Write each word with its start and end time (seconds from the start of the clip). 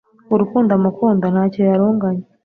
Urukundo 0.33 0.71
amukunda 0.73 1.25
ntacyo 1.33 1.61
yarunganya 1.69 2.25